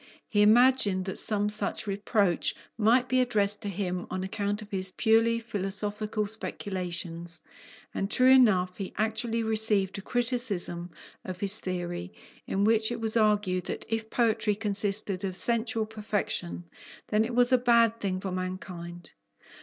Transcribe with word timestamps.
He 0.27 0.41
imagined 0.41 1.05
that 1.05 1.19
some 1.19 1.47
such 1.47 1.85
reproach 1.85 2.55
might 2.75 3.07
be 3.07 3.21
addressed 3.21 3.61
to 3.61 3.69
him 3.69 4.07
on 4.09 4.23
account 4.23 4.63
of 4.63 4.71
his 4.71 4.89
purely 4.89 5.37
philosophical 5.37 6.25
speculations, 6.25 7.39
and 7.93 8.09
true 8.09 8.31
enough 8.31 8.77
he 8.77 8.95
actually 8.97 9.43
received 9.43 9.95
a 9.99 10.01
criticism 10.01 10.89
of 11.23 11.39
his 11.39 11.59
theory, 11.59 12.11
in 12.47 12.63
which 12.63 12.91
it 12.91 12.99
was 12.99 13.15
argued, 13.15 13.65
that 13.65 13.85
if 13.89 14.09
poetry 14.09 14.55
consisted 14.55 15.23
of 15.23 15.35
sensual 15.35 15.85
perfection, 15.85 16.63
then 17.09 17.23
it 17.23 17.35
was 17.35 17.53
a 17.53 17.57
bad 17.59 17.99
thing 17.99 18.19
for 18.19 18.31
mankind. 18.31 19.13